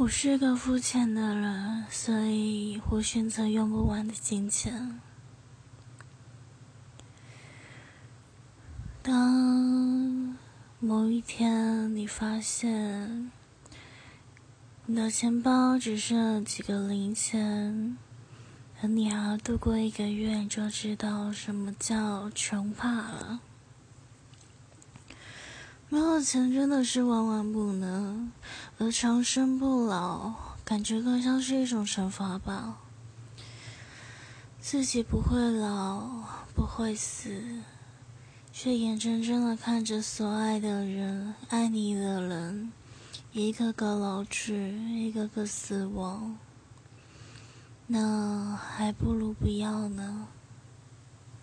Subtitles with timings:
[0.00, 4.98] 我是个肤浅的人，所以我选择用不完的金钱。
[9.02, 10.38] 当
[10.78, 13.30] 某一天你发现
[14.86, 17.98] 你的钱包只剩几个零钱，
[18.80, 23.40] 而你还要度过一个月，你就知道什么叫穷怕了。
[25.92, 28.30] 没有钱真的是万万不能，
[28.78, 30.32] 而长生不老，
[30.64, 32.78] 感觉更像是一种惩罚吧。
[34.60, 36.22] 自己不会老，
[36.54, 37.42] 不会死，
[38.52, 42.70] 却眼睁睁的看着所爱的人、爱你的人，
[43.32, 46.38] 一个个老去，一个个死亡，
[47.88, 50.28] 那还不如不要呢。